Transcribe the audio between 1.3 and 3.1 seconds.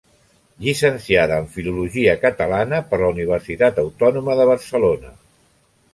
en Filologia Catalana per